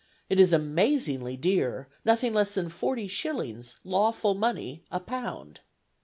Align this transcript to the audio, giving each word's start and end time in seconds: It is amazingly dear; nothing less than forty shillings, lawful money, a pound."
It 0.31 0.39
is 0.39 0.51
amazingly 0.51 1.37
dear; 1.37 1.87
nothing 2.03 2.33
less 2.33 2.55
than 2.55 2.69
forty 2.69 3.07
shillings, 3.07 3.77
lawful 3.83 4.33
money, 4.33 4.81
a 4.89 4.99
pound." 4.99 5.59